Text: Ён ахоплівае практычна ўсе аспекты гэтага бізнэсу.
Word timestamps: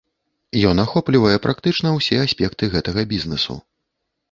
Ён 0.69 0.81
ахоплівае 0.83 1.35
практычна 1.45 1.93
ўсе 1.97 2.17
аспекты 2.25 2.73
гэтага 2.75 3.07
бізнэсу. 3.15 3.61